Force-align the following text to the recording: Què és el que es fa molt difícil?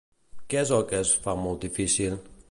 Què 0.53 0.59
és 0.61 0.71
el 0.77 0.81
que 0.93 1.01
es 1.01 1.11
fa 1.27 1.35
molt 1.43 1.61
difícil? 1.67 2.17